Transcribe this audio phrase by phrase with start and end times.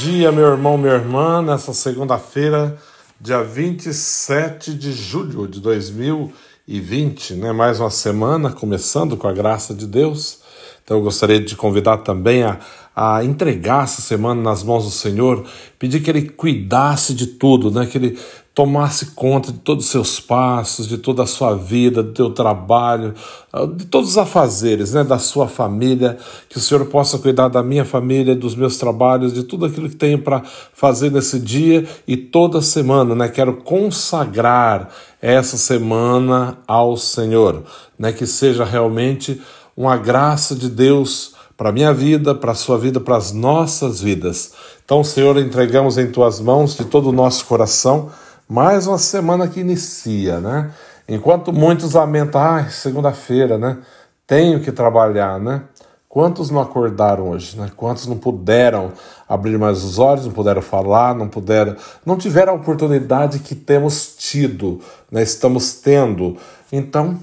[0.00, 2.78] dia, meu irmão, minha irmã, nessa segunda-feira,
[3.20, 7.52] dia 27 de julho de 2020, né?
[7.52, 10.40] Mais uma semana começando com a graça de Deus.
[10.82, 12.58] Então eu gostaria de convidar também a,
[12.96, 15.46] a entregar essa semana nas mãos do Senhor,
[15.78, 17.84] pedir que Ele cuidasse de tudo, né?
[17.84, 18.18] Que Ele
[18.60, 23.14] tomasse conta de todos os seus passos, de toda a sua vida, do teu trabalho,
[23.50, 27.62] ah, de todos os afazeres, né, da sua família, que o Senhor possa cuidar da
[27.62, 30.42] minha família, dos meus trabalhos, de tudo aquilo que tenho para
[30.74, 33.28] fazer nesse dia e toda semana, né?
[33.30, 34.90] Quero consagrar
[35.22, 37.62] essa semana ao Senhor,
[37.98, 38.12] né?
[38.12, 39.40] Que seja realmente
[39.74, 44.02] uma graça de Deus para a minha vida, para a sua vida, para as nossas
[44.02, 44.52] vidas.
[44.84, 48.10] Então, Senhor, entregamos em tuas mãos de todo o nosso coração
[48.50, 50.72] mais uma semana que inicia, né?
[51.08, 53.78] Enquanto muitos lamentam, ah, segunda-feira, né?
[54.26, 55.62] Tenho que trabalhar, né?
[56.08, 57.70] Quantos não acordaram hoje, né?
[57.76, 58.92] Quantos não puderam
[59.28, 64.16] abrir mais os olhos, não puderam falar, não puderam, não tiveram a oportunidade que temos
[64.18, 64.80] tido,
[65.12, 65.22] né?
[65.22, 66.36] Estamos tendo.
[66.72, 67.20] Então,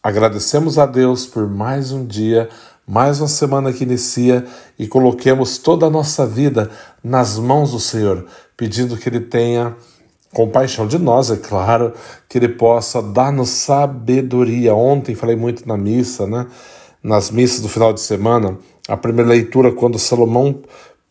[0.00, 2.48] agradecemos a Deus por mais um dia,
[2.86, 4.46] mais uma semana que inicia
[4.78, 6.70] e coloquemos toda a nossa vida
[7.02, 8.26] nas mãos do Senhor,
[8.56, 9.74] pedindo que Ele tenha
[10.32, 11.92] compaixão de nós, é claro,
[12.28, 14.74] que Ele possa dar-nos sabedoria.
[14.74, 16.46] Ontem falei muito na missa, né?
[17.02, 18.58] Nas missas do final de semana,
[18.88, 20.62] a primeira leitura, quando Salomão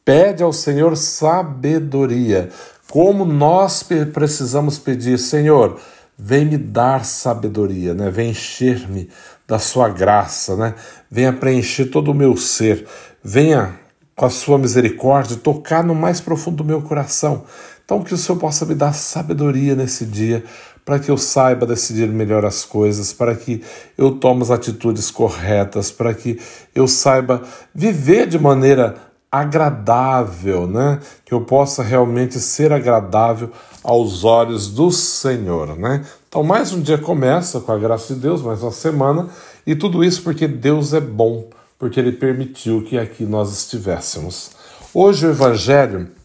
[0.06, 2.50] pede ao Senhor sabedoria.
[2.90, 5.80] Como nós precisamos pedir, Senhor,
[6.18, 8.09] vem me dar sabedoria, né?
[8.09, 9.09] Vem encher-me
[9.47, 10.75] da sua graça, né?
[11.09, 12.86] Venha preencher todo o meu ser.
[13.24, 13.80] Venha
[14.16, 17.46] com a sua misericórdia tocar no mais profundo do meu coração.
[17.89, 20.44] Então que o Senhor possa me dar sabedoria nesse dia,
[20.85, 23.63] para que eu saiba decidir melhor as coisas, para que
[23.97, 26.39] eu tome as atitudes corretas, para que
[26.75, 27.41] eu saiba
[27.73, 28.95] viver de maneira
[29.31, 31.00] agradável, né?
[31.25, 33.50] Que eu possa realmente ser agradável
[33.83, 36.06] aos olhos do Senhor, né?
[36.27, 39.29] Então, mais um dia começa com a graça de Deus, mais uma semana,
[39.65, 41.50] e tudo isso porque Deus é bom,
[41.80, 44.51] porque Ele permitiu que aqui nós estivéssemos.
[44.94, 46.19] Hoje o Evangelho,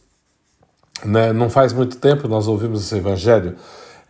[1.03, 3.57] né, não faz muito tempo nós ouvimos esse Evangelho,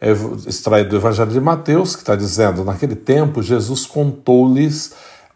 [0.01, 0.11] é
[0.47, 4.93] extraído do Evangelho de Mateus, que está dizendo: naquele tempo Jesus contou-lhes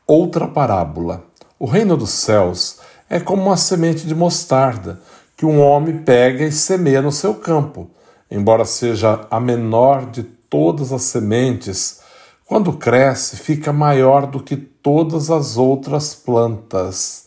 [0.06, 1.25] outra parábola.
[1.59, 2.79] O reino dos céus
[3.09, 5.00] é como uma semente de mostarda
[5.37, 7.91] que um homem pega e semeia no seu campo.
[8.31, 12.01] Embora seja a menor de todas as sementes,
[12.44, 17.27] quando cresce, fica maior do que todas as outras plantas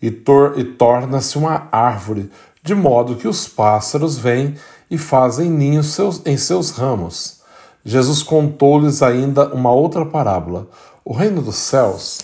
[0.00, 2.30] e, tor e torna-se uma árvore,
[2.62, 4.56] de modo que os pássaros vêm
[4.90, 7.40] e fazem ninhos seus, em seus ramos.
[7.84, 10.68] Jesus contou-lhes ainda uma outra parábola.
[11.04, 12.20] O reino dos céus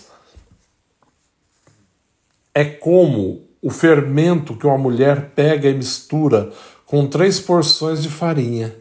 [2.54, 6.52] é como o fermento que uma mulher pega e mistura
[6.86, 8.74] com três porções de farinha,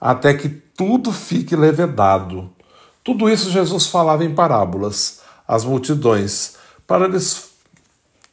[0.00, 2.50] até que tudo fique levedado.
[3.04, 6.56] Tudo isso Jesus falava em parábolas às multidões.
[6.86, 7.50] Para eles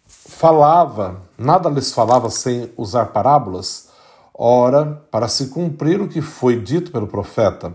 [0.07, 3.89] falava, nada lhes falava sem usar parábolas.
[4.33, 7.73] Ora, para se cumprir o que foi dito pelo profeta,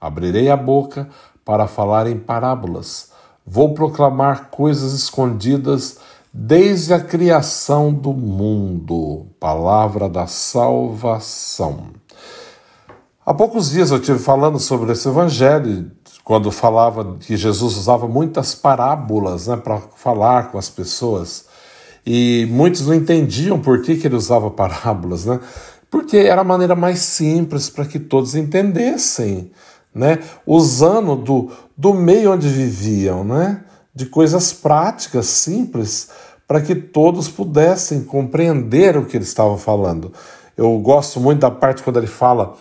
[0.00, 1.08] abrirei a boca
[1.44, 3.10] para falar em parábolas.
[3.46, 5.98] Vou proclamar coisas escondidas
[6.32, 9.26] desde a criação do mundo.
[9.40, 11.86] Palavra da salvação.
[13.24, 15.90] Há poucos dias eu estive falando sobre esse evangelho,
[16.24, 21.47] quando falava que Jesus usava muitas parábolas né, para falar com as pessoas.
[22.10, 25.38] E muitos não entendiam por que, que ele usava parábolas, né?
[25.90, 29.50] Porque era a maneira mais simples para que todos entendessem,
[29.94, 30.18] né?
[30.46, 33.62] Usando do, do meio onde viviam, né?
[33.94, 36.08] De coisas práticas, simples,
[36.46, 40.10] para que todos pudessem compreender o que ele estava falando.
[40.56, 42.56] Eu gosto muito da parte quando ele fala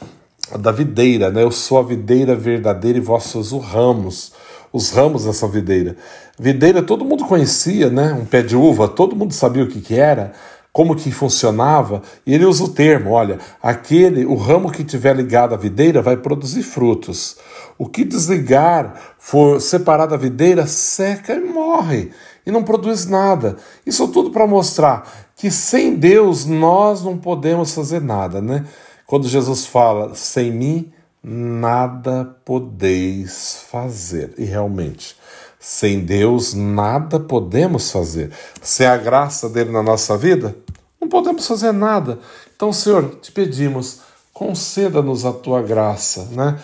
[0.59, 1.41] da videira, né?
[1.41, 4.33] Eu sou a videira verdadeira e vós sois os ramos,
[4.77, 5.97] os ramos dessa videira.
[6.39, 8.13] Videira todo mundo conhecia, né?
[8.13, 10.33] Um pé de uva, todo mundo sabia o que, que era,
[10.71, 15.55] como que funcionava, e ele usa o termo, olha, aquele, o ramo que tiver ligado
[15.55, 17.37] à videira vai produzir frutos.
[17.79, 22.11] O que desligar, for separado da videira, seca e morre,
[22.45, 23.57] e não produz nada.
[23.85, 28.63] Isso tudo para mostrar que sem Deus nós não podemos fazer nada, né?
[29.07, 30.91] Quando Jesus fala, sem mim
[31.29, 34.33] nada podeis fazer.
[34.37, 35.17] E realmente,
[35.59, 38.31] sem Deus nada podemos fazer.
[38.61, 40.55] Sem a graça dele na nossa vida,
[41.01, 42.19] não podemos fazer nada.
[42.55, 43.99] Então, Senhor, te pedimos,
[44.33, 46.59] conceda-nos a tua graça, né?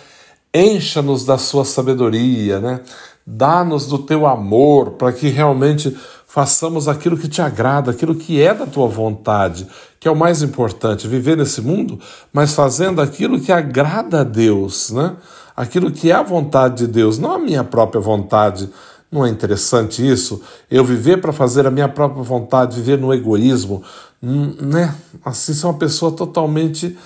[0.54, 2.80] Encha-nos da sua sabedoria, né?
[3.26, 5.94] Dá-nos do teu amor para que realmente
[6.34, 9.68] façamos aquilo que te agrada, aquilo que é da tua vontade,
[10.00, 12.00] que é o mais importante, viver nesse mundo,
[12.32, 15.14] mas fazendo aquilo que agrada a Deus, né?
[15.56, 18.68] Aquilo que é a vontade de Deus, não a minha própria vontade.
[19.12, 20.42] Não é interessante isso?
[20.68, 23.84] Eu viver para fazer a minha própria vontade, viver no egoísmo,
[24.20, 24.92] hum, né?
[25.24, 26.98] Assim, ser uma pessoa totalmente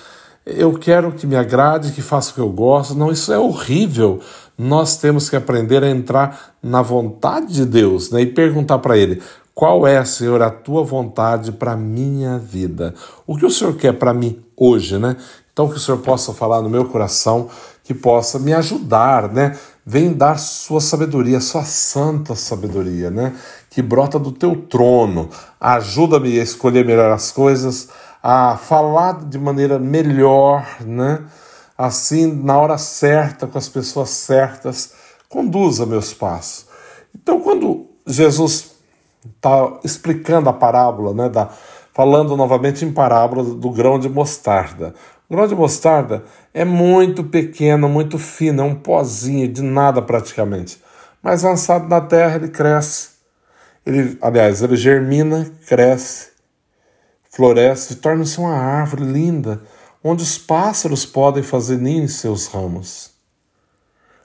[0.55, 2.95] eu quero que me agrade, que faça o que eu gosto.
[2.95, 4.19] Não, isso é horrível.
[4.57, 8.21] Nós temos que aprender a entrar na vontade de Deus né?
[8.21, 9.21] e perguntar para Ele:
[9.53, 12.93] qual é, Senhor, a tua vontade para a minha vida?
[13.27, 15.15] O que o Senhor quer para mim hoje, né?
[15.51, 17.49] Então, que o Senhor possa falar no meu coração,
[17.83, 19.57] que possa me ajudar, né?
[19.89, 23.35] Vem dar sua sabedoria, sua santa sabedoria, né?
[23.71, 25.31] Que brota do teu trono.
[25.59, 27.89] Ajuda-me a escolher melhor as coisas
[28.21, 31.23] a falar de maneira melhor, né?
[31.75, 34.93] Assim, na hora certa, com as pessoas certas,
[35.27, 36.67] conduza meus passos.
[37.15, 38.73] Então, quando Jesus
[39.25, 41.49] está explicando a parábola, né, da,
[41.99, 44.93] falando novamente em parábola do grão de mostarda.
[45.29, 46.23] O grão de mostarda
[46.53, 50.81] é muito pequeno, muito fino, é um pozinho de nada praticamente.
[51.21, 53.09] Mas lançado na terra, ele cresce.
[53.85, 56.29] Ele, aliás, ele germina, cresce
[57.31, 59.61] floresce torna-se uma árvore linda,
[60.01, 63.11] onde os pássaros podem fazer ninho em seus ramos.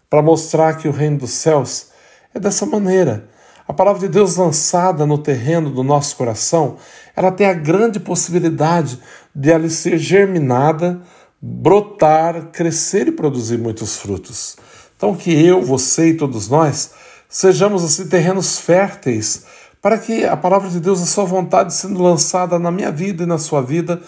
[0.09, 1.89] Para mostrar que o reino dos céus
[2.33, 3.34] é dessa maneira.
[3.67, 6.77] A palavra de Deus lançada no terreno do nosso coração,
[7.17, 8.99] ela tem a grande possibilidade
[9.35, 11.01] de ali ser germinada,
[11.41, 14.57] brotar, crescer e produzir muitos frutos.
[14.97, 16.91] Então que eu, você e todos nós
[17.29, 19.45] sejamos assim terrenos férteis
[19.83, 23.27] para que a palavra de Deus, a sua vontade sendo lançada na minha vida e
[23.27, 24.01] na sua vida,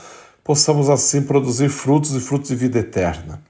[0.42, 3.42] possamos assim produzir frutos e frutos de vida eterna.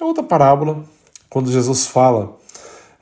[0.00, 0.82] É outra parábola,
[1.28, 2.37] quando Jesus fala,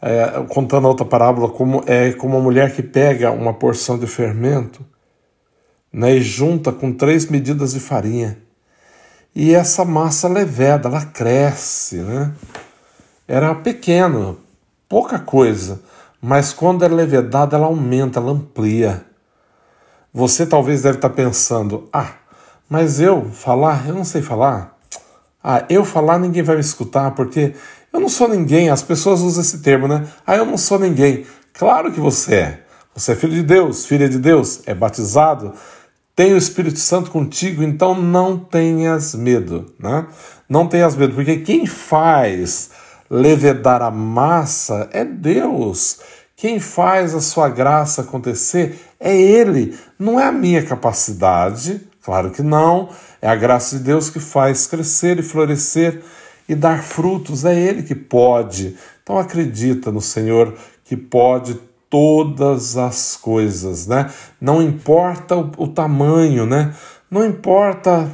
[0.00, 4.84] é, contando outra parábola, como é como uma mulher que pega uma porção de fermento
[5.92, 8.38] né, e junta com três medidas de farinha.
[9.34, 12.32] E essa massa leveda, ela cresce, né?
[13.28, 14.38] Era pequeno,
[14.88, 15.80] pouca coisa,
[16.20, 19.04] mas quando é levedada, ela aumenta, ela amplia.
[20.12, 22.14] Você talvez deve estar pensando: ah,
[22.68, 24.76] mas eu falar, eu não sei falar.
[25.42, 27.54] Ah, eu falar ninguém vai me escutar, porque
[27.96, 28.68] eu não sou ninguém.
[28.68, 30.06] As pessoas usam esse termo, né?
[30.26, 31.26] Ah, eu não sou ninguém.
[31.52, 32.62] Claro que você é.
[32.94, 35.52] Você é filho de Deus, filha de Deus, é batizado,
[36.14, 40.06] tem o Espírito Santo contigo, então não tenhas medo, né?
[40.48, 42.70] Não tenhas medo, porque quem faz
[43.10, 46.00] levedar a massa é Deus.
[46.34, 52.42] Quem faz a sua graça acontecer é Ele, não é a minha capacidade, claro que
[52.42, 52.88] não,
[53.20, 56.02] é a graça de Deus que faz crescer e florescer
[56.48, 58.76] e dar frutos, é Ele que pode.
[59.02, 61.54] Então acredita no Senhor que pode
[61.88, 64.10] todas as coisas, né?
[64.40, 66.74] Não importa o, o tamanho, né?
[67.10, 68.10] Não importa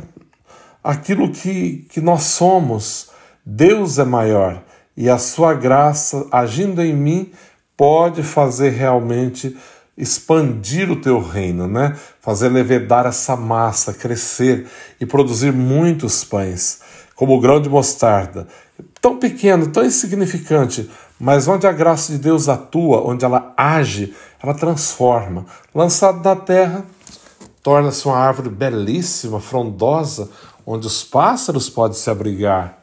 [0.83, 3.11] aquilo que, que nós somos,
[3.45, 4.63] Deus é maior
[4.97, 7.33] e a sua graça agindo em mim
[7.77, 9.57] pode fazer realmente
[9.97, 11.97] expandir o teu reino, né?
[12.21, 14.67] Fazer levedar essa massa, crescer
[15.01, 16.81] e produzir muitos pães,
[17.15, 18.47] como o grão de mostarda,
[19.01, 24.55] tão pequeno, tão insignificante, mas onde a graça de Deus atua, onde ela age, ela
[24.55, 25.47] transforma.
[25.75, 26.85] Lançado na terra,
[27.63, 30.29] torna-se uma árvore belíssima, frondosa,
[30.67, 32.79] onde os pássaros podem se abrigar,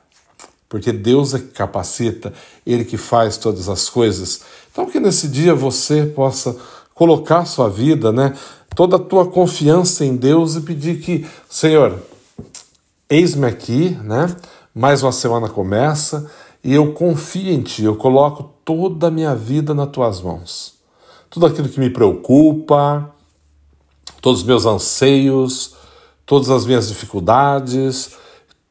[0.67, 2.33] porque Deus é que capacita,
[2.65, 4.41] Ele que faz todas as coisas.
[4.71, 6.55] Então, que nesse dia você possa
[6.93, 8.33] colocar sua vida, né,
[8.75, 11.97] toda a tua confiança em Deus e pedir que, Senhor,
[13.09, 14.35] eis-me aqui, né?
[14.73, 16.29] Mais uma semana começa
[16.63, 20.75] e eu confio em Ti, eu coloco toda a minha vida nas Tuas mãos.
[21.29, 23.11] Tudo aquilo que me preocupa,
[24.21, 25.75] todos os meus anseios,
[26.23, 28.15] todas as minhas dificuldades,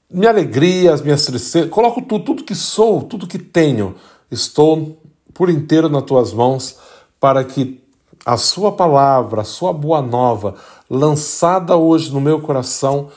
[0.08, 3.96] minha alegria, as minhas tristezas, coloco tudo, tudo que sou, tudo que tenho,
[4.30, 5.00] estou
[5.34, 6.78] por inteiro nas tuas mãos
[7.18, 7.82] para que
[8.24, 10.54] a sua palavra, a sua boa nova,
[10.88, 13.08] lançada hoje no meu coração,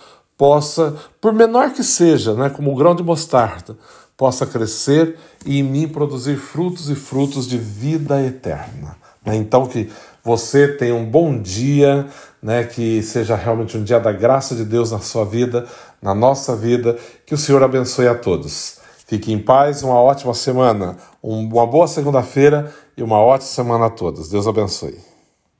[0.41, 3.77] possa, por menor que seja, né, como o grão de mostarda,
[4.17, 8.97] possa crescer e em mim produzir frutos e frutos de vida eterna.
[9.23, 9.35] Né?
[9.35, 9.91] Então que
[10.23, 12.07] você tenha um bom dia,
[12.41, 15.67] né, que seja realmente um dia da graça de Deus na sua vida,
[16.01, 18.79] na nossa vida, que o Senhor abençoe a todos.
[19.05, 24.27] Fique em paz, uma ótima semana, uma boa segunda-feira e uma ótima semana a todos.
[24.27, 25.10] Deus abençoe.